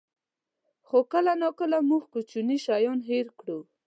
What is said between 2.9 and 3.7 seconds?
هېر کړو.